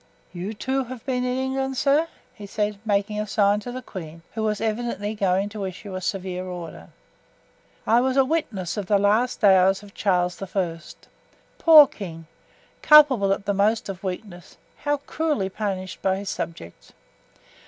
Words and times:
"You, 0.33 0.55
too, 0.55 0.85
have 0.85 1.05
been 1.05 1.23
in 1.23 1.37
England, 1.37 1.77
sir?" 1.77 2.07
he 2.33 2.47
said, 2.47 2.79
making 2.83 3.21
a 3.21 3.27
sign 3.27 3.59
to 3.59 3.71
the 3.71 3.83
queen, 3.83 4.23
who 4.33 4.41
was 4.41 4.59
evidently 4.59 5.13
going 5.13 5.47
to 5.49 5.63
issue 5.63 5.93
a 5.93 6.01
severe 6.01 6.43
order. 6.43 6.89
"I 7.85 8.01
was 8.01 8.17
a 8.17 8.25
witness 8.25 8.77
of 8.77 8.87
the 8.87 8.97
last 8.97 9.43
hours 9.43 9.83
of 9.83 9.93
Charles 9.93 10.41
I. 10.41 10.79
Poor 11.59 11.85
king! 11.85 12.25
culpable, 12.81 13.31
at 13.31 13.45
the 13.45 13.53
most, 13.53 13.89
of 13.89 14.03
weakness, 14.03 14.57
how 14.77 14.97
cruelly 14.97 15.49
punished 15.49 16.01
by 16.01 16.17
his 16.17 16.31
subjects! 16.31 16.93